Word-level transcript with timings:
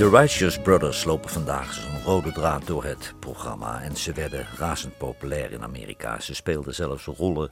De 0.00 0.08
Righteous 0.08 0.58
Brothers 0.58 1.04
lopen 1.04 1.30
vandaag 1.30 1.86
een 1.86 2.02
rode 2.02 2.32
draad 2.32 2.66
door 2.66 2.84
het 2.84 3.14
programma 3.18 3.82
en 3.82 3.96
ze 3.96 4.12
werden 4.12 4.46
razend 4.56 4.98
populair 4.98 5.52
in 5.52 5.62
Amerika. 5.62 6.20
Ze 6.20 6.34
speelden 6.34 6.74
zelfs 6.74 7.04
rollen 7.04 7.50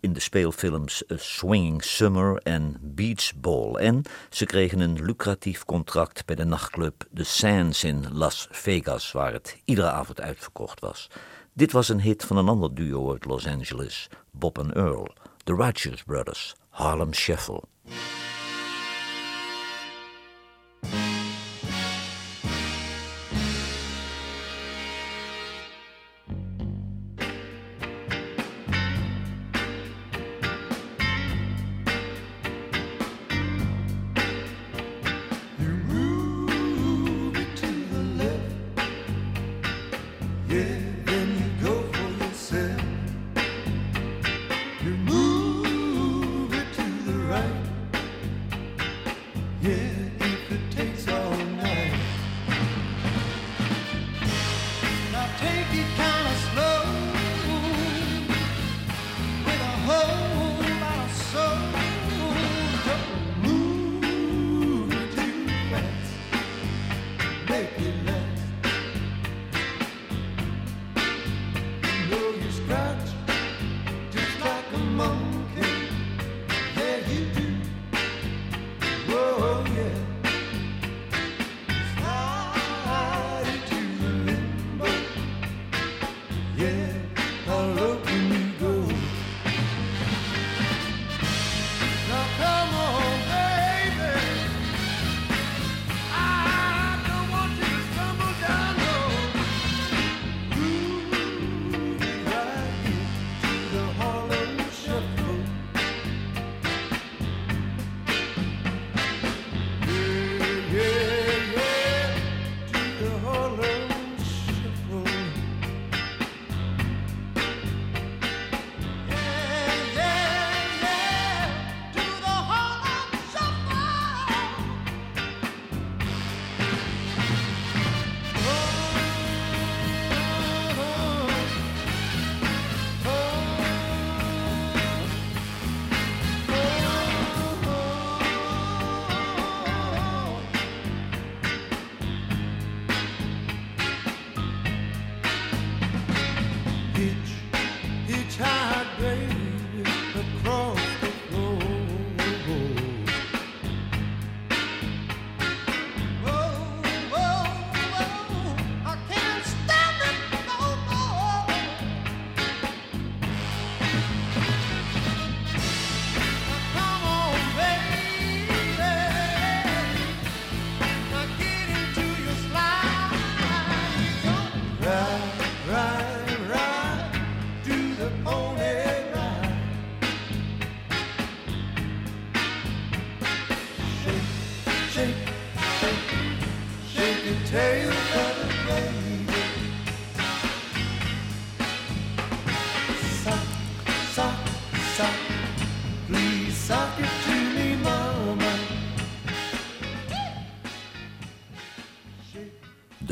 in 0.00 0.12
de 0.12 0.20
speelfilms 0.20 1.02
Swinging 1.08 1.84
Summer 1.84 2.40
en 2.42 2.76
Beach 2.80 3.32
Ball. 3.36 3.74
En 3.74 4.02
ze 4.30 4.46
kregen 4.46 4.80
een 4.80 5.04
lucratief 5.04 5.64
contract 5.64 6.26
bij 6.26 6.36
de 6.36 6.44
nachtclub 6.44 7.04
The 7.14 7.24
Sands 7.24 7.84
in 7.84 8.04
Las 8.12 8.48
Vegas, 8.50 9.12
waar 9.12 9.32
het 9.32 9.56
iedere 9.64 9.90
avond 9.90 10.20
uitverkocht 10.20 10.80
was. 10.80 11.10
Dit 11.52 11.72
was 11.72 11.88
een 11.88 12.00
hit 12.00 12.24
van 12.24 12.36
een 12.36 12.48
ander 12.48 12.74
duo 12.74 13.12
uit 13.12 13.24
Los 13.24 13.46
Angeles, 13.46 14.08
Bob 14.30 14.58
en 14.58 14.72
Earl, 14.72 15.14
The 15.44 15.54
Righteous 15.54 16.02
Brothers, 16.02 16.54
Harlem 16.68 17.14
Shuffle. 17.14 17.62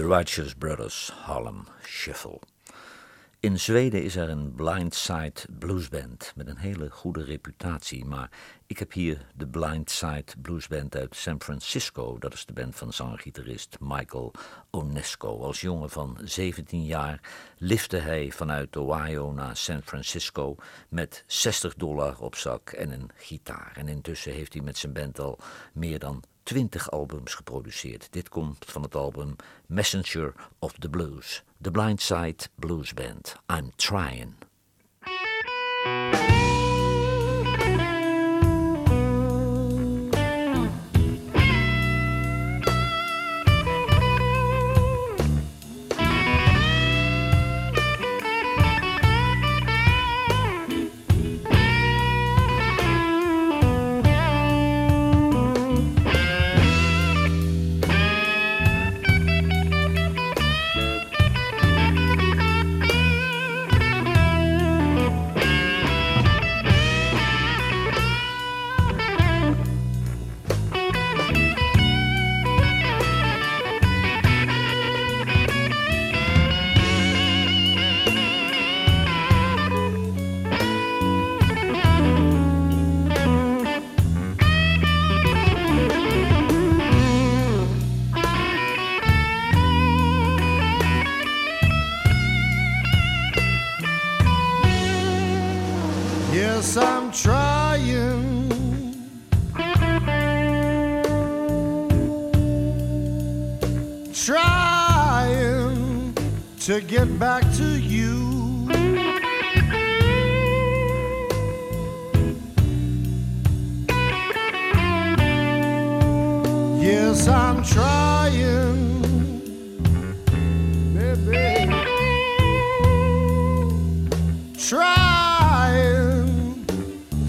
Righteous 0.06 0.54
Brothers 0.54 1.10
Harlem 1.24 1.66
Shuffle. 1.84 2.40
In 3.40 3.60
Zweden 3.60 4.02
is 4.02 4.16
er 4.16 4.28
een 4.30 4.54
blindside 4.54 5.40
bluesband 5.58 6.32
met 6.36 6.46
een 6.46 6.56
hele 6.56 6.90
goede 6.90 7.24
reputatie, 7.24 8.04
maar 8.04 8.30
ik 8.66 8.78
heb 8.78 8.92
hier 8.92 9.26
de 9.34 9.46
blindside 9.46 10.24
bluesband 10.42 10.96
uit 10.96 11.16
San 11.16 11.42
Francisco. 11.42 12.18
Dat 12.18 12.32
is 12.32 12.46
de 12.46 12.52
band 12.52 12.76
van 12.76 12.92
zanger-gitarist 12.92 13.76
Michael 13.80 14.32
Onesco. 14.70 15.40
Als 15.40 15.60
jongen 15.60 15.90
van 15.90 16.18
17 16.24 16.84
jaar 16.84 17.20
lifte 17.58 17.96
hij 17.96 18.30
vanuit 18.30 18.76
Ohio 18.76 19.32
naar 19.32 19.56
San 19.56 19.82
Francisco 19.82 20.56
met 20.88 21.24
60 21.26 21.74
dollar 21.74 22.18
op 22.18 22.34
zak 22.34 22.70
en 22.70 22.90
een 22.90 23.10
gitaar. 23.14 23.72
En 23.76 23.88
intussen 23.88 24.32
heeft 24.32 24.52
hij 24.52 24.62
met 24.62 24.76
zijn 24.76 24.92
band 24.92 25.18
al 25.18 25.38
meer 25.72 25.98
dan 25.98 26.22
20 26.46 26.90
albums 26.90 27.34
geproduceerd. 27.34 28.08
Dit 28.10 28.28
komt 28.28 28.64
van 28.66 28.82
het 28.82 28.94
album 28.94 29.36
Messenger 29.66 30.32
of 30.58 30.72
the 30.72 30.88
Blues. 30.88 31.42
The 31.60 31.70
Blind 31.70 32.00
Side 32.00 32.36
Blues 32.54 32.94
Band. 32.94 33.36
I'm 33.52 33.72
Trying. 33.76 34.34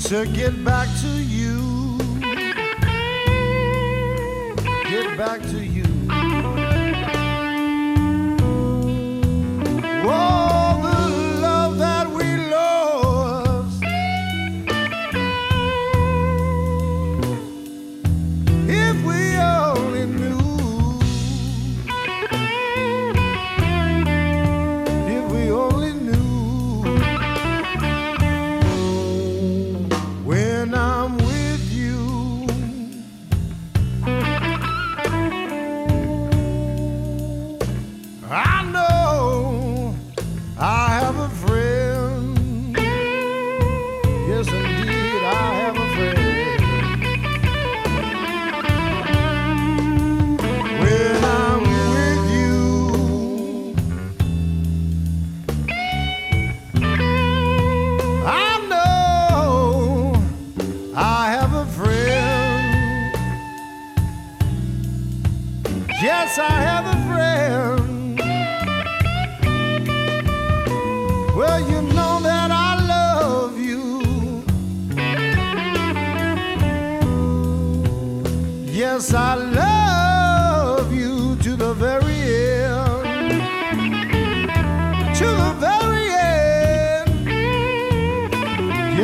to 0.08 0.26
get 0.28 0.64
back 0.64 0.88
to 1.02 1.10
you. 1.22 1.98
Get 4.90 5.18
back 5.18 5.42
to 5.42 5.60
you. 5.60 5.77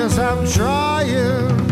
Yes, 0.03 0.19
I'm 0.19 0.45
trying. 0.45 1.63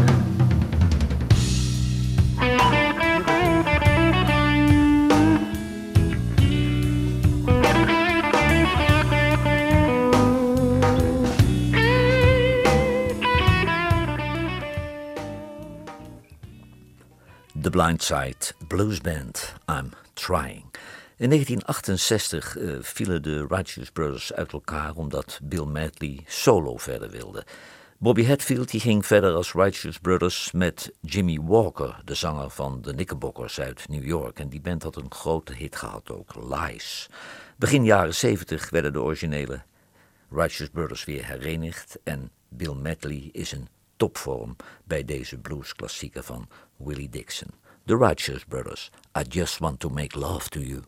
Blindside 17.71 18.53
Blues 18.67 19.01
Band, 19.01 19.53
I'm 19.67 19.93
Trying. 20.15 20.71
In 21.17 21.29
1968 21.29 22.57
eh, 22.57 22.77
vielen 22.81 23.21
de 23.21 23.45
Righteous 23.47 23.91
Brothers 23.91 24.33
uit 24.33 24.51
elkaar 24.51 24.95
omdat 24.95 25.39
Bill 25.43 25.65
Medley 25.65 26.23
solo 26.27 26.77
verder 26.77 27.09
wilde. 27.09 27.45
Bobby 28.01 28.25
Hatfield 28.25 28.71
die 28.71 28.79
ging 28.79 29.05
verder 29.05 29.33
als 29.33 29.53
Righteous 29.53 29.99
Brothers 29.99 30.51
met 30.51 30.91
Jimmy 31.01 31.39
Walker, 31.41 32.01
de 32.05 32.15
zanger 32.15 32.49
van 32.49 32.81
de 32.81 32.93
Knickerbockers 32.93 33.59
uit 33.59 33.87
New 33.89 34.05
York. 34.05 34.39
En 34.39 34.49
die 34.49 34.61
band 34.61 34.83
had 34.83 34.95
een 34.95 35.11
grote 35.11 35.53
hit 35.53 35.75
gehad, 35.75 36.11
ook 36.11 36.35
Lies. 36.35 37.09
Begin 37.57 37.85
jaren 37.85 38.15
70 38.15 38.69
werden 38.69 38.93
de 38.93 39.01
originele 39.01 39.61
Righteous 40.29 40.69
Brothers 40.69 41.05
weer 41.05 41.25
herenigd. 41.25 41.99
En 42.03 42.31
Bill 42.49 42.73
Medley 42.73 43.29
is 43.31 43.51
een 43.51 43.67
topvorm 43.95 44.55
bij 44.83 45.05
deze 45.05 45.37
bluesklassieker 45.37 46.23
van 46.23 46.47
Willie 46.77 47.09
Dixon. 47.09 47.49
The 47.85 47.97
Righteous 47.97 48.45
Brothers, 48.45 48.89
I 49.19 49.21
Just 49.27 49.57
Want 49.57 49.79
to 49.79 49.89
Make 49.89 50.19
Love 50.19 50.49
to 50.49 50.59
You. 50.59 50.81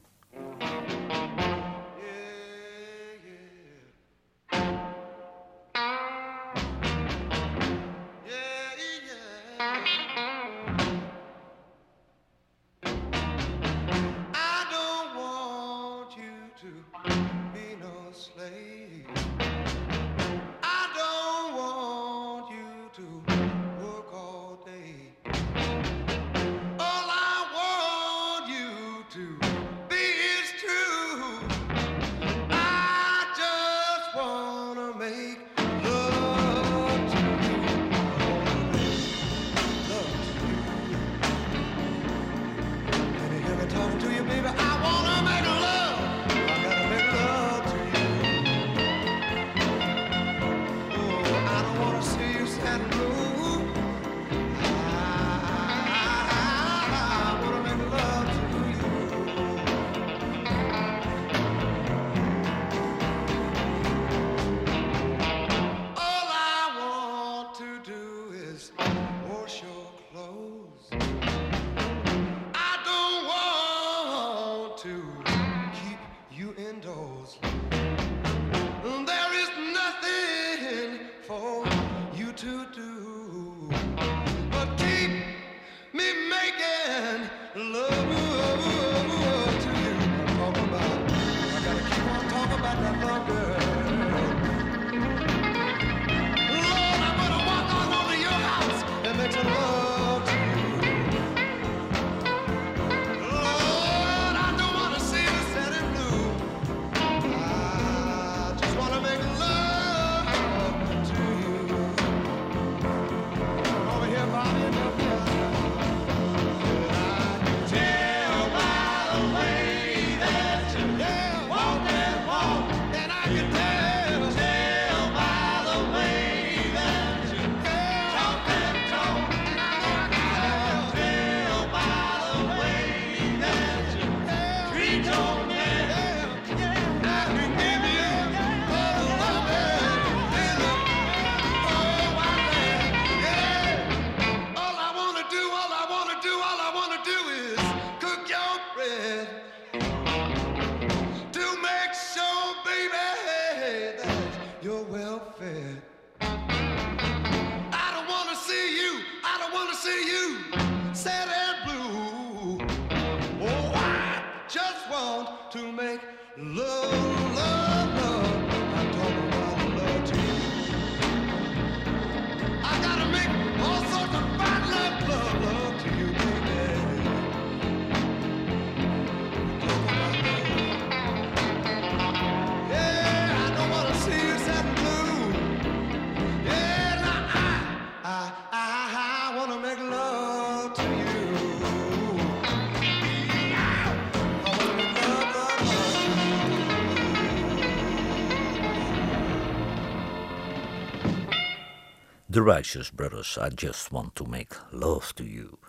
The 202.33 202.41
Righteous 202.41 202.89
Brothers, 202.89 203.37
I 203.37 203.49
Just 203.49 203.91
Want 203.91 204.15
to 204.15 204.25
Make 204.25 204.55
Love 204.71 205.13
to 205.13 205.23
You. 205.23 205.59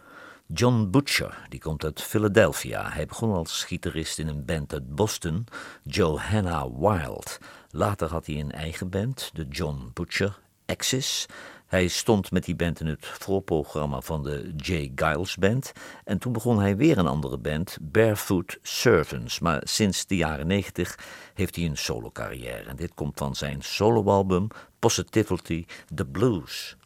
John 0.47 0.91
Butcher, 0.91 1.47
die 1.49 1.61
komt 1.61 1.85
uit 1.85 2.03
Philadelphia. 2.03 2.91
Hij 2.91 3.07
begon 3.07 3.33
als 3.33 3.65
gitarist 3.65 4.19
in 4.19 4.29
een 4.29 4.45
band 4.45 4.73
uit 4.73 4.95
Boston, 4.95 5.47
Johanna 5.83 6.71
Wild. 6.71 7.39
Later 7.71 8.09
had 8.09 8.27
hij 8.27 8.41
een 8.41 8.53
eigen 8.53 8.89
band, 8.91 9.31
de 9.35 9.47
John 9.49 9.91
Butcher 9.93 10.39
Axis. 10.67 11.27
Hij 11.75 11.89
stond 11.89 12.31
met 12.31 12.45
die 12.45 12.57
band 12.57 12.81
in 12.81 12.87
het 12.87 13.07
voorprogramma 13.07 14.01
van 14.01 14.23
de 14.23 14.53
Jay 14.57 14.93
Giles 14.95 15.37
Band. 15.37 15.73
En 16.05 16.19
toen 16.19 16.33
begon 16.33 16.59
hij 16.61 16.77
weer 16.77 16.99
een 16.99 17.07
andere 17.07 17.39
band, 17.39 17.79
Barefoot 17.81 18.59
Servants. 18.63 19.39
Maar 19.39 19.61
sinds 19.65 20.07
de 20.07 20.17
jaren 20.17 20.47
90 20.47 20.99
heeft 21.35 21.57
hij 21.57 21.65
een 21.65 21.77
solo 21.77 22.11
carrière. 22.11 22.69
En 22.69 22.77
dit 22.77 22.95
komt 22.95 23.19
van 23.19 23.35
zijn 23.35 23.63
soloalbum 23.63 24.49
Positivity 24.79 25.65
the 25.95 26.07
Blues. 26.07 26.77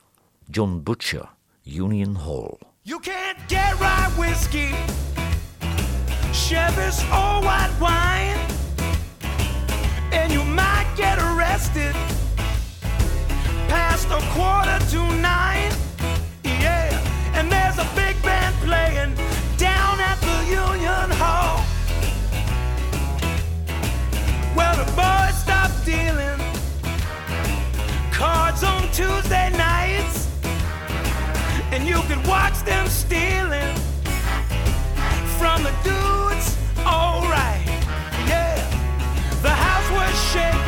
John 0.44 0.80
Butcher, 0.82 1.28
Union 1.64 2.14
Hall. 2.14 2.58
You 2.82 3.00
can't 3.00 3.38
get 3.46 3.72
right 3.78 4.16
whiskey, 4.16 4.70
Chevy's 6.32 7.02
or 7.02 7.42
white 7.42 7.74
wine, 7.78 8.38
and 10.22 10.32
you 10.32 10.44
might 10.44 10.86
get 10.96 11.18
arrested 11.18 12.17
past 13.68 14.08
a 14.08 14.20
quarter 14.34 14.78
to 14.92 15.00
nine. 15.20 15.72
Yeah, 16.44 16.90
and 17.34 17.50
there's 17.52 17.78
a 17.78 17.88
big 17.94 18.20
band 18.22 18.54
playing 18.66 19.14
down 19.56 20.00
at 20.00 20.18
the 20.20 20.38
Union 20.48 21.10
Hall. 21.20 21.64
Well, 24.56 24.74
the 24.82 24.90
boys 24.92 25.36
stop 25.44 25.70
dealing 25.84 26.40
cards 28.10 28.64
on 28.64 28.82
Tuesday 28.90 29.50
nights 29.50 30.28
and 31.70 31.86
you 31.86 32.00
could 32.08 32.26
watch 32.26 32.58
them 32.64 32.88
stealing 32.88 33.76
from 35.38 35.62
the 35.62 35.72
dudes. 35.84 36.56
Alright, 36.84 37.66
yeah. 38.26 38.56
The 39.42 39.50
house 39.50 39.88
was 39.92 40.14
shaking 40.32 40.67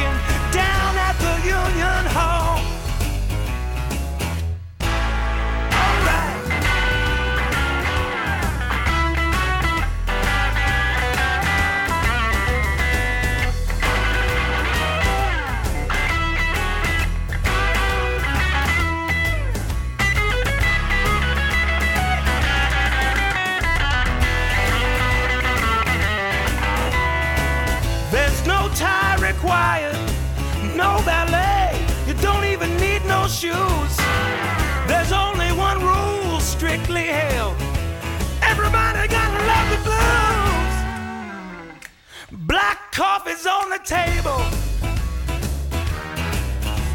table. 43.91 44.39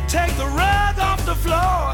Take 0.07 0.33
the 0.37 0.47
rug 0.47 0.97
off 0.97 1.19
the 1.25 1.35
floor. 1.35 1.91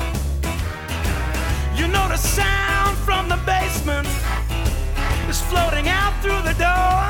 You 1.76 1.88
know 1.88 2.08
the 2.08 2.18
sound 2.18 2.96
from 3.00 3.28
the 3.28 3.38
basement 3.38 4.08
is 5.28 5.42
floating 5.50 5.88
out 5.90 6.14
through 6.22 6.44
the 6.50 6.56
door. 6.68 7.02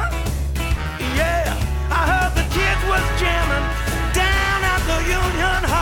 Yeah, 1.20 1.52
I 2.00 2.02
heard 2.12 2.34
the 2.40 2.48
kids 2.56 2.82
was 2.88 3.04
jamming 3.20 3.68
down 4.14 4.60
at 4.74 4.82
the 4.88 5.00
Union 5.20 5.64
Hall. 5.70 5.81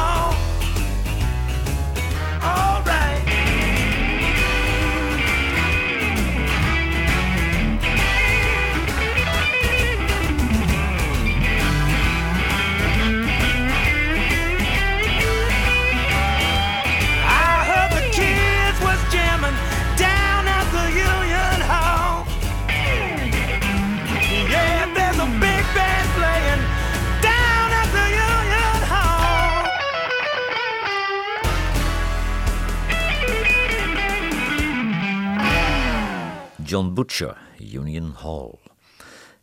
John 36.70 36.94
Butcher, 36.94 37.38
Union 37.60 38.14
Hall. 38.18 38.54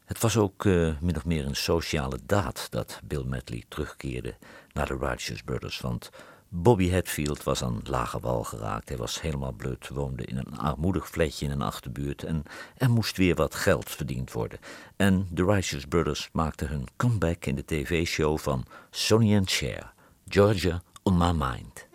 Het 0.05 0.21
was 0.21 0.37
ook 0.37 0.65
eh, 0.65 0.91
min 1.01 1.17
of 1.17 1.25
meer 1.25 1.47
een 1.47 1.57
sociale 1.57 2.19
daad 2.27 2.67
dat 2.71 3.01
Bill 3.05 3.25
Medley 3.25 3.65
terugkeerde 3.69 4.35
naar 4.73 4.87
de 4.87 4.97
Righteous 5.01 5.43
Brothers. 5.43 5.81
Want 5.81 6.11
Bobby 6.49 6.91
Hatfield 6.91 7.43
was 7.43 7.63
aan 7.63 7.81
lage 7.85 8.21
wal 8.21 8.45
geraakt. 8.45 8.89
Hij 8.89 8.99
was 8.99 9.21
helemaal 9.21 9.53
blut, 9.53 9.89
woonde 9.89 10.25
in 10.25 10.37
een 10.37 10.59
armoedig 10.59 11.09
flatje 11.09 11.47
in 11.47 11.53
een 11.53 11.63
achterbuurt 11.63 12.23
en 12.23 12.43
er 12.77 12.91
moest 12.91 13.17
weer 13.17 13.35
wat 13.35 13.55
geld 13.55 13.91
verdiend 13.91 14.33
worden. 14.33 14.59
En 14.97 15.27
de 15.31 15.45
Righteous 15.45 15.85
Brothers 15.85 16.29
maakten 16.33 16.69
hun 16.69 16.87
comeback 16.97 17.47
in 17.47 17.55
de 17.55 17.65
tv-show 17.65 18.39
van 18.39 18.65
Sonny 18.91 19.37
and 19.37 19.51
Cher, 19.51 19.93
Georgia 20.29 20.83
on 21.03 21.17
My 21.17 21.33
Mind. 21.33 21.87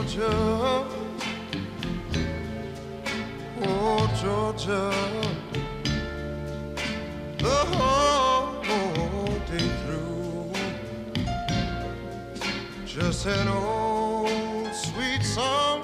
Georgia, 0.00 0.86
oh 3.62 4.10
Georgia, 4.22 4.90
the 7.36 7.58
whole 7.76 8.62
day 9.50 9.68
through, 9.84 10.52
just 12.86 13.26
an 13.26 13.48
old 13.48 14.74
sweet 14.74 15.22
song 15.22 15.82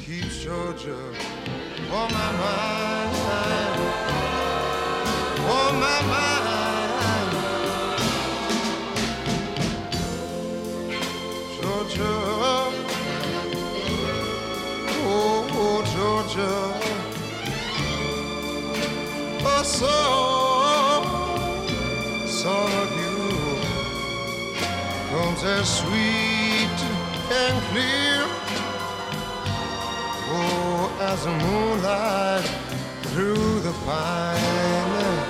keeps 0.00 0.42
Georgia 0.42 0.96
on 1.92 2.10
my 2.10 2.32
mind, 2.40 3.16
on 5.40 5.74
my 5.78 6.02
mind. 6.08 6.37
Georgia, 11.98 12.70
oh 15.02 15.82
Georgia, 15.94 16.56
a 19.44 19.64
song, 19.64 21.02
song 22.28 22.70
of 22.82 22.90
you 23.00 23.18
comes 25.10 25.42
as 25.42 25.66
sweet 25.80 26.78
and 27.32 27.56
clear, 27.72 28.22
oh 30.30 30.98
as 31.00 31.24
the 31.24 31.32
moonlight 31.32 32.46
through 33.10 33.60
the 33.60 33.72
pine. 33.84 35.27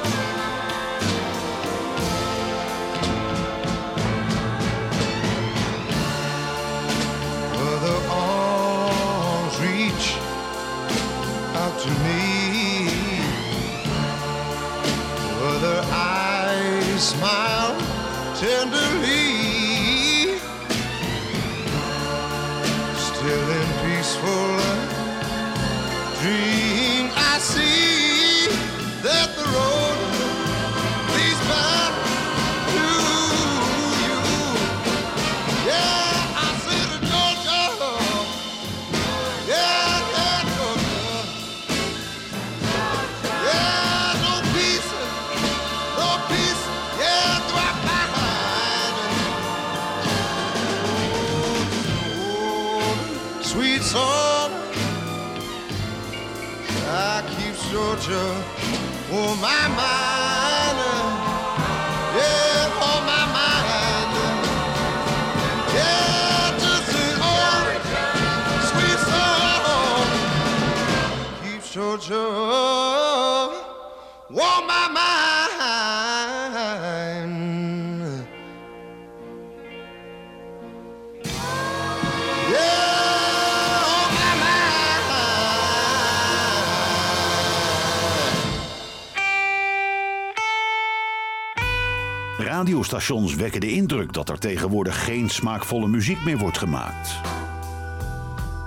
Radiostations 92.39 93.35
wekken 93.35 93.61
de 93.61 93.73
indruk 93.73 94.13
dat 94.13 94.29
er 94.29 94.39
tegenwoordig 94.39 95.05
geen 95.05 95.29
smaakvolle 95.29 95.89
muziek 95.89 96.25
meer 96.25 96.39
wordt 96.39 96.59
gemaakt. 96.59 97.21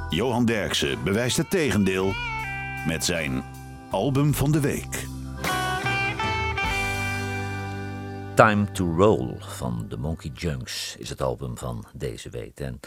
Johan 0.10 0.45
Derksen 0.45 1.03
bewijst 1.03 1.38
het 1.38 1.49
tegendeel 1.49 2.13
met 2.88 3.05
zijn 3.05 3.43
album 3.89 4.34
van 4.34 4.51
de 4.51 4.60
week. 4.60 5.07
Time 8.36 8.71
to 8.71 8.95
Roll 8.95 9.36
van 9.39 9.86
de 9.89 9.97
Monkey 9.97 10.31
Junks 10.34 10.95
is 10.97 11.10
het 11.10 11.21
album 11.21 11.57
van 11.57 11.86
deze 11.93 12.29
week. 12.29 12.60
En 12.60 12.79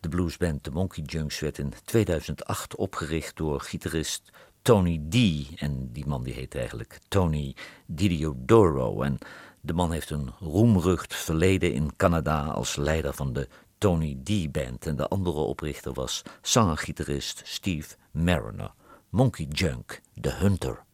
de 0.00 0.08
bluesband 0.08 0.64
de 0.64 0.70
Monkey 0.70 1.04
Junks 1.04 1.40
werd 1.40 1.58
in 1.58 1.72
2008 1.84 2.76
opgericht 2.76 3.36
door 3.36 3.60
gitarist 3.60 4.30
Tony 4.62 5.00
D. 5.08 5.14
En 5.60 5.88
die 5.92 6.06
man 6.06 6.22
die 6.22 6.34
heet 6.34 6.54
eigenlijk 6.54 6.98
Tony 7.08 7.56
Didiodoro. 7.86 9.02
En 9.02 9.18
de 9.64 9.72
man 9.72 9.92
heeft 9.92 10.10
een 10.10 10.30
roemrucht 10.40 11.14
verleden 11.14 11.72
in 11.72 11.96
Canada 11.96 12.46
als 12.46 12.76
leider 12.76 13.14
van 13.14 13.32
de 13.32 13.48
Tony 13.78 14.18
D. 14.24 14.52
Band. 14.52 14.86
En 14.86 14.96
de 14.96 15.08
andere 15.08 15.38
oprichter 15.38 15.92
was 15.92 16.22
zanger-gitarist 16.42 17.42
Steve 17.44 17.94
Mariner. 18.10 18.72
Monkey 19.10 19.46
Junk, 19.46 20.00
The 20.20 20.30
Hunter. 20.30 20.84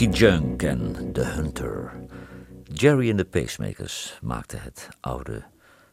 Monkey 0.00 0.18
Junk 0.18 0.62
en 0.62 1.12
The 1.12 1.24
Hunter. 1.24 1.92
Jerry 2.72 3.10
and 3.10 3.18
the 3.18 3.24
Pacemakers 3.24 4.18
maakten 4.22 4.62
het 4.62 4.88
oude 5.00 5.44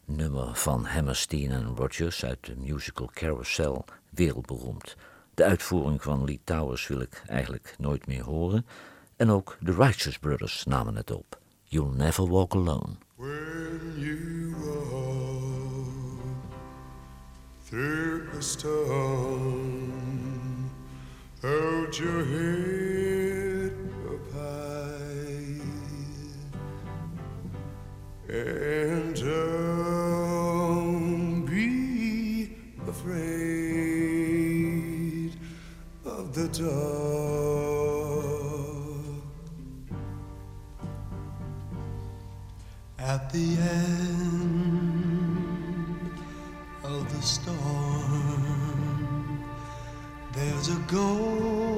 nummer 0.06 0.56
van 0.56 0.86
Hammerstein 0.86 1.52
en 1.52 1.76
Rogers 1.76 2.26
uit 2.26 2.46
de 2.46 2.56
musical 2.56 3.10
Carousel 3.14 3.86
wereldberoemd. 4.10 4.96
De 5.34 5.44
uitvoering 5.44 6.04
van 6.04 6.26
Lee 6.26 6.40
Towers 6.44 6.88
wil 6.88 7.00
ik 7.00 7.24
eigenlijk 7.26 7.76
nooit 7.78 8.08
meer 8.08 8.24
horen. 8.24 8.66
En 9.16 9.30
ook 9.30 9.58
de 9.60 9.74
Righteous 9.74 10.18
Brothers 10.18 10.64
namen 10.64 10.96
het 10.96 11.12
op. 11.12 11.40
You'll 11.64 11.96
Never 11.96 12.30
Walk 12.30 12.54
Alone. 12.54 12.96
When 13.16 13.94
you 13.96 14.56
walk 14.60 15.08
through 17.64 18.38
a 18.38 18.42
storm, 18.42 19.92
hold 21.42 21.96
your 21.96 22.77
and 28.38 29.16
don't 29.16 30.26
be 31.46 32.52
afraid 32.88 33.88
of 36.06 36.34
the 36.36 36.48
dark. 36.50 36.68
At 43.00 43.32
the 43.32 43.58
end 43.58 44.52
of 46.84 47.12
the 47.14 47.22
storm, 47.22 47.56
there's 50.34 50.70
a 50.70 50.80
golden 50.88 51.77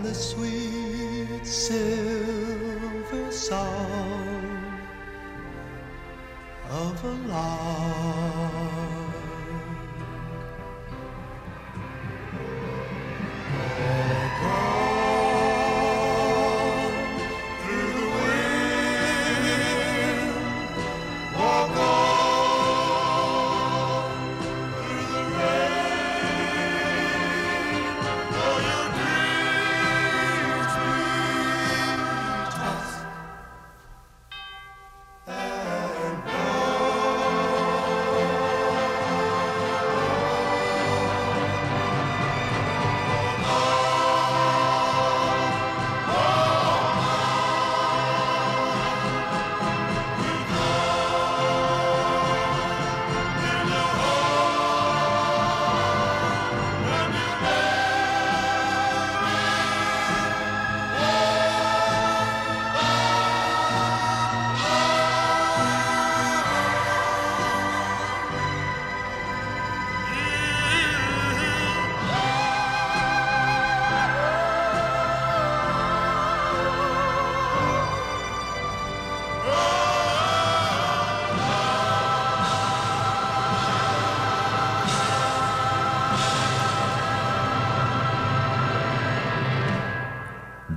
and 0.00 0.08
the 0.08 0.14
sweet 0.14 1.46
silver 1.46 3.30
song 3.30 4.80
of 6.70 7.04
a 7.04 7.12
lark. 7.28 8.69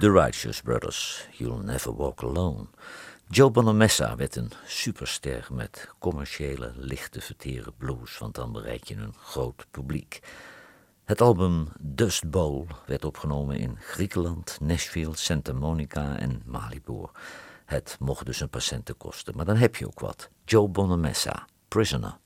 The 0.03 0.11
Righteous 0.11 0.61
Brothers, 0.61 1.27
You'll 1.31 1.63
Never 1.63 1.95
Walk 1.95 2.23
Alone. 2.23 2.67
Joe 3.29 3.49
Bonamessa 3.49 4.15
werd 4.15 4.35
een 4.35 4.51
superster 4.65 5.47
met 5.51 5.89
commerciële, 5.99 6.71
lichte 6.75 7.21
verteren 7.21 7.73
blues, 7.77 8.17
want 8.17 8.35
dan 8.35 8.51
bereik 8.51 8.83
je 8.83 8.95
een 8.95 9.13
groot 9.13 9.65
publiek. 9.71 10.19
Het 11.03 11.21
album 11.21 11.67
Dust 11.79 12.29
Bowl 12.29 12.67
werd 12.85 13.05
opgenomen 13.05 13.57
in 13.57 13.77
Griekenland, 13.79 14.57
Nashville, 14.61 15.15
Santa 15.15 15.53
Monica 15.53 16.17
en 16.17 16.41
Malibu. 16.45 17.05
Het 17.65 17.95
mocht 17.99 18.25
dus 18.25 18.39
een 18.39 18.49
paar 18.49 18.61
centen 18.61 18.97
kosten, 18.97 19.35
maar 19.35 19.45
dan 19.45 19.55
heb 19.55 19.75
je 19.75 19.87
ook 19.87 19.99
wat. 19.99 20.29
Joe 20.45 20.67
Bonamessa, 20.67 21.47
Prisoner. 21.67 22.17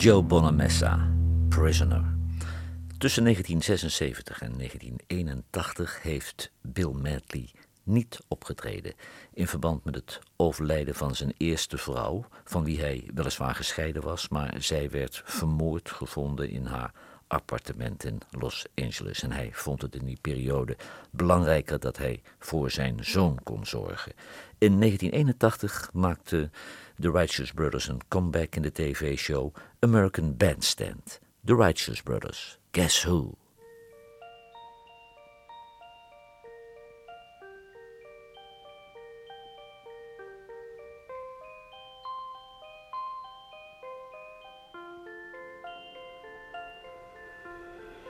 Joe 0.00 0.22
Bonamessa, 0.22 1.08
Prisoner. 1.48 2.04
Tussen 2.98 3.22
1976 3.22 4.40
en 4.40 4.52
1981 4.56 6.02
heeft 6.02 6.50
Bill 6.60 6.92
Medley 6.92 7.50
niet 7.82 8.20
opgetreden 8.28 8.94
in 9.34 9.46
verband 9.46 9.84
met 9.84 9.94
het 9.94 10.20
overlijden 10.36 10.94
van 10.94 11.14
zijn 11.14 11.34
eerste 11.36 11.78
vrouw, 11.78 12.24
van 12.44 12.64
wie 12.64 12.80
hij 12.80 13.10
weliswaar 13.14 13.54
gescheiden 13.54 14.02
was, 14.02 14.28
maar 14.28 14.54
zij 14.58 14.90
werd 14.90 15.22
vermoord 15.24 15.90
gevonden 15.90 16.50
in 16.50 16.64
haar 16.64 16.92
appartement 17.26 18.04
in 18.04 18.18
Los 18.30 18.66
Angeles. 18.74 19.22
En 19.22 19.32
hij 19.32 19.50
vond 19.52 19.82
het 19.82 19.94
in 19.94 20.04
die 20.04 20.18
periode 20.20 20.76
belangrijker 21.10 21.80
dat 21.80 21.96
hij 21.96 22.22
voor 22.38 22.70
zijn 22.70 23.04
zoon 23.04 23.38
kon 23.42 23.66
zorgen. 23.66 24.12
In 24.58 24.78
1981 24.78 25.90
maakte 25.92 26.50
de 27.00 27.10
Righteous 27.10 27.52
Brothers 27.52 27.88
een 27.88 28.00
comeback 28.08 28.56
in 28.56 28.62
de 28.62 28.72
tv-show 28.72 29.54
American 29.78 30.36
Bandstand. 30.36 31.20
The 31.44 31.54
Righteous 31.54 32.02
Brothers, 32.02 32.58
Guess 32.70 33.02
Who? 33.02 33.36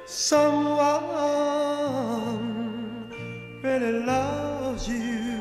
Someone 0.07 0.81
really 3.63 4.05
loves 4.05 4.89
you. 4.89 5.39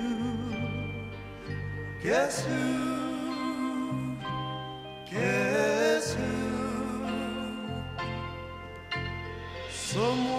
Guess 2.04 2.46
who? 2.46 2.99
Someone 10.00 10.32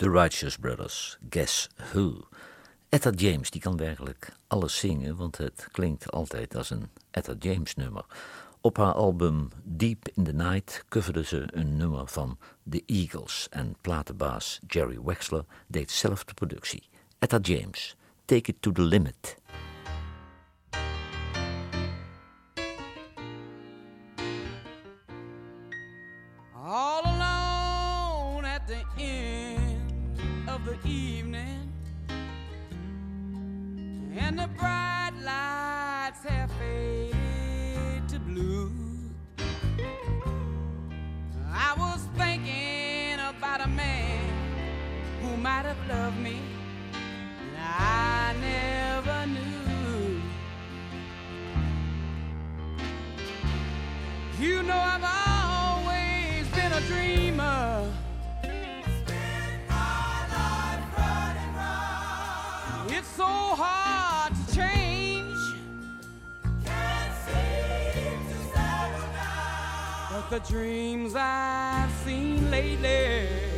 The 0.02 0.10
Righteous 0.10 0.58
Brothers, 0.58 1.18
Guess 1.30 1.70
Who? 1.93 2.28
Etta 2.89 3.10
James, 3.10 3.49
die 3.49 3.62
kan 3.62 3.78
werkelijk 3.78 4.32
alles 4.47 4.78
zingen, 4.78 5.16
want 5.16 5.38
het 5.38 5.68
klinkt 5.72 6.12
altijd 6.12 6.56
als 6.56 6.70
een 6.70 6.89
Etta 7.12 7.34
James 7.39 7.76
nummer. 7.76 8.06
Op 8.62 8.78
haar 8.78 8.93
album 8.93 9.49
Deep 9.64 10.08
in 10.14 10.24
the 10.24 10.34
Night 10.34 10.84
coverde 10.89 11.24
ze 11.24 11.43
een 11.47 11.78
nummer 11.78 12.08
van 12.08 12.38
The 12.70 12.84
Eagles 12.86 13.47
en 13.49 13.76
platenbaas 13.82 14.60
Jerry 14.68 15.02
Wexler 15.04 15.45
deed 15.68 15.91
zelf 15.91 16.24
de 16.24 16.34
productie. 16.34 16.84
Etta 17.20 17.38
James, 17.41 17.95
Take 18.26 18.52
It 18.52 18.62
to 18.62 18.72
the 18.72 18.82
Limit. 18.82 19.38
The 34.42 34.48
bright 34.58 35.12
lights 35.24 36.24
have 36.28 36.52
faded 36.54 38.10
to 38.10 38.18
blue. 38.20 38.72
I 41.54 41.76
was 41.78 42.08
thinking 42.18 43.20
about 43.20 43.62
a 43.62 43.68
man 43.68 44.20
who 45.22 45.38
might 45.38 45.66
have 45.66 45.88
loved 45.88 46.18
me, 46.18 46.39
and 47.39 47.56
I 47.60 48.34
never 48.42 48.71
the 70.32 70.40
dreams 70.40 71.14
I've 71.14 71.92
seen 72.06 72.50
lately 72.50 73.51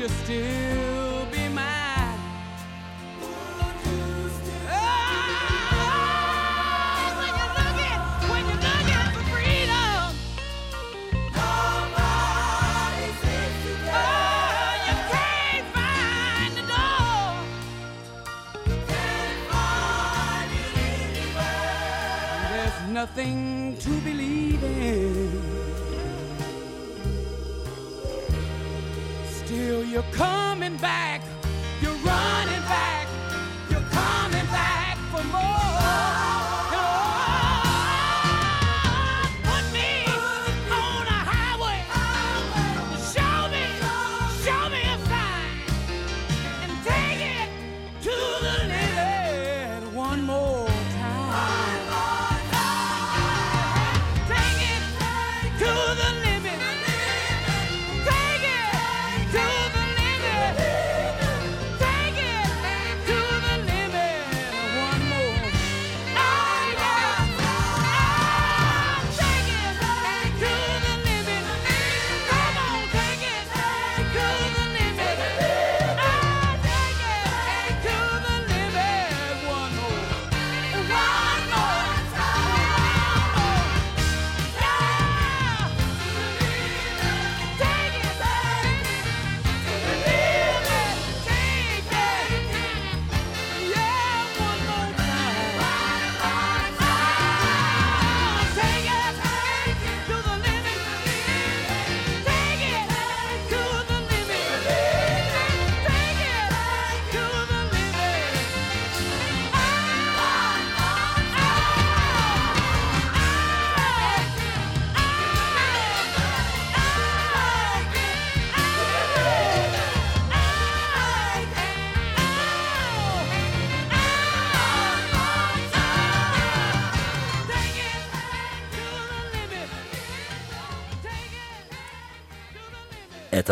just 0.00 0.26
did. 0.26 0.79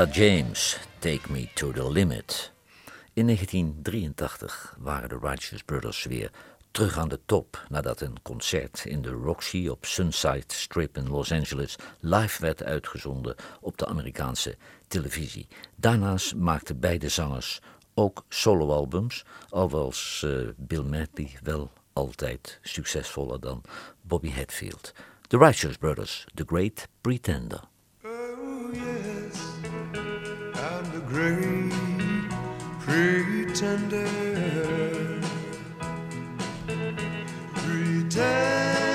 James, 0.07 0.78
Take 0.99 1.32
Me 1.32 1.49
to 1.55 1.72
the 1.72 1.90
Limit. 1.90 2.53
In 3.12 3.26
1983 3.26 4.74
waren 4.78 5.09
de 5.09 5.18
Righteous 5.22 5.62
Brothers 5.62 6.05
weer 6.05 6.30
terug 6.70 6.99
aan 6.99 7.09
de 7.09 7.20
top 7.26 7.64
nadat 7.68 8.01
een 8.01 8.22
concert 8.22 8.84
in 8.84 9.03
de 9.03 9.11
Roxy 9.11 9.68
op 9.68 9.84
Sunside 9.84 10.44
Strip 10.46 10.96
in 10.96 11.09
Los 11.09 11.32
Angeles 11.32 11.76
live 12.01 12.40
werd 12.40 12.62
uitgezonden 12.62 13.34
op 13.61 13.78
de 13.78 13.86
Amerikaanse 13.86 14.57
televisie. 14.88 15.49
Daarnaast 15.76 16.34
maakten 16.34 16.80
beide 16.80 17.09
zangers 17.09 17.61
ook 17.94 18.24
soloalbums, 18.28 19.24
al 19.49 19.70
was 19.70 20.26
Bill 20.57 20.82
Medley 20.82 21.30
wel 21.42 21.70
altijd 21.92 22.59
succesvoller 22.62 23.40
dan 23.40 23.62
Bobby 24.01 24.30
Hatfield. 24.30 24.92
The 25.26 25.38
Righteous 25.38 25.76
Brothers, 25.76 26.26
The 26.34 26.44
Great 26.46 26.88
Pretender. 27.01 27.61
Oh, 28.05 28.74
yes. 28.74 29.57
great 31.09 31.72
pretender. 32.80 34.04
Pretend 37.54 38.88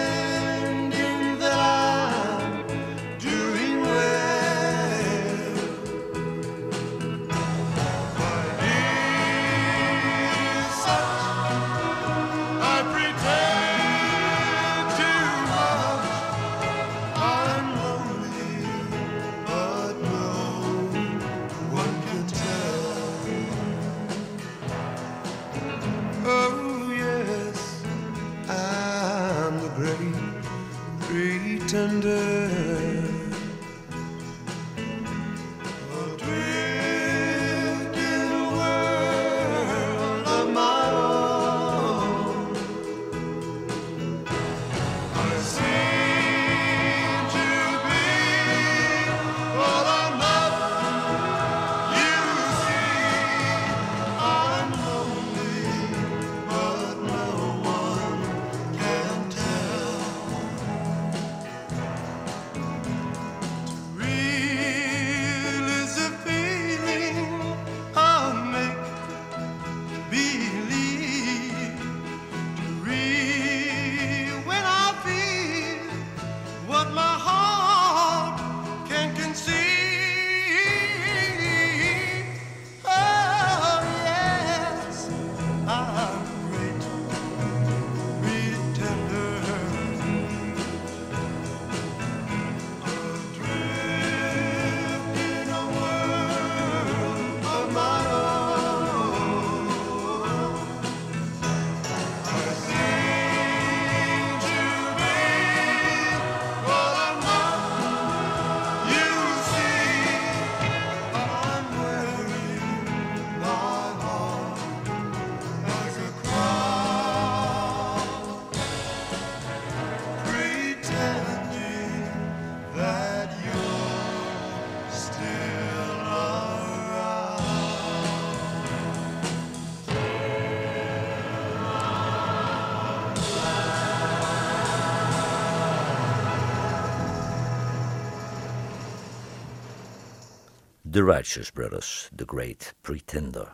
The 140.94 141.04
Righteous 141.04 141.50
Brothers, 141.50 142.10
The 142.16 142.26
Great 142.26 142.74
Pretender. 142.82 143.52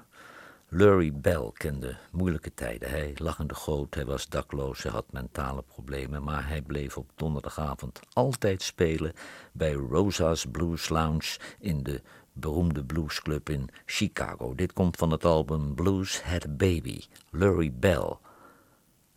Lurie 0.70 1.14
Bell 1.14 1.52
kende 1.54 1.98
moeilijke 2.12 2.54
tijden. 2.54 2.90
Hij 2.90 3.14
lag 3.16 3.40
in 3.40 3.48
de 3.48 3.56
goot, 3.56 3.96
hij 3.96 4.06
was 4.06 4.28
dakloos, 4.28 4.84
hij 4.84 4.92
had 4.92 5.12
mentale 5.12 5.62
problemen, 5.62 6.24
maar 6.24 6.48
hij 6.48 6.62
bleef 6.62 6.98
op 6.98 7.10
donderdagavond 7.16 8.00
altijd 8.14 8.62
spelen 8.62 9.14
bij 9.52 9.74
Rosa's 9.74 10.46
Blues 10.52 10.90
Lounge 10.90 11.38
in 11.60 11.84
de 11.84 12.02
beroemde 12.34 12.84
bluesclub 12.84 13.50
in 13.50 13.70
Chicago. 13.86 14.56
Dit 14.56 14.74
komt 14.74 14.98
van 14.98 15.12
het 15.12 15.26
album 15.26 15.76
Blues 15.76 16.22
Had 16.22 16.46
a 16.46 16.50
Baby, 16.50 17.02
Lurie 17.32 17.72
Bell. 17.72 18.18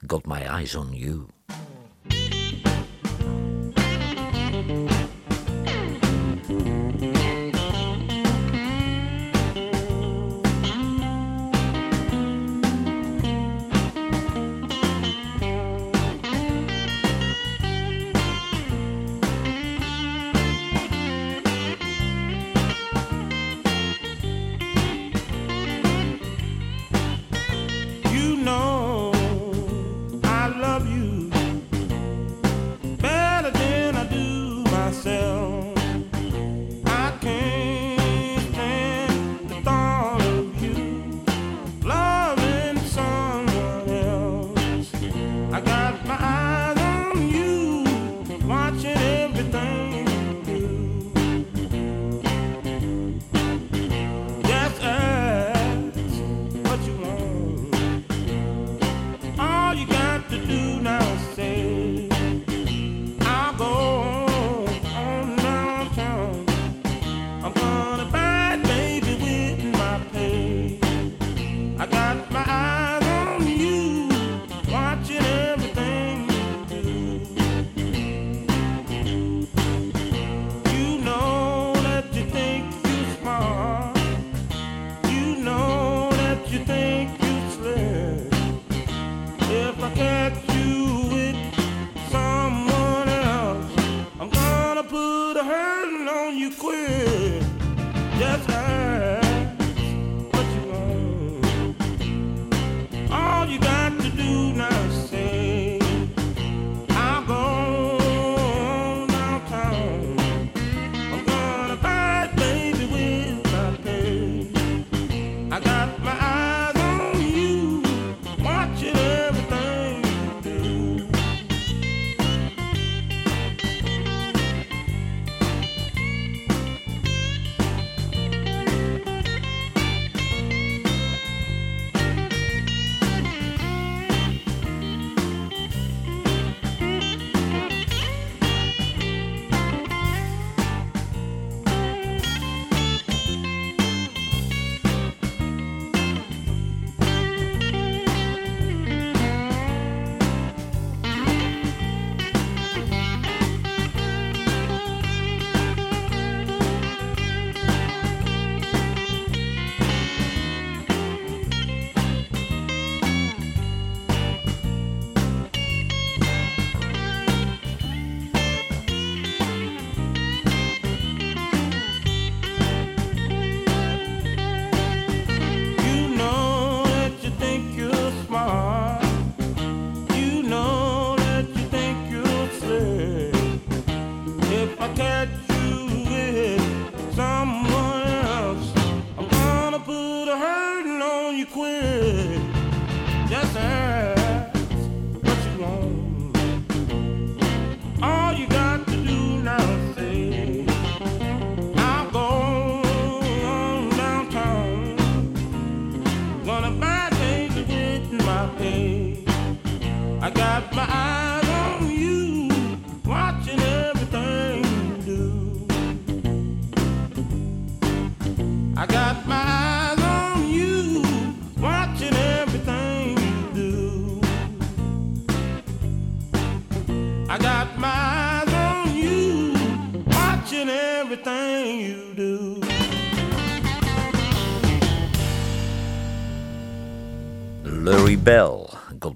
Got 0.06 0.26
My 0.26 0.40
Eyes 0.40 0.74
on 0.74 0.92
You. 0.92 1.26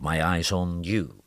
my 0.06 0.24
eyes 0.24 0.52
on 0.52 0.84
you. 0.84 1.25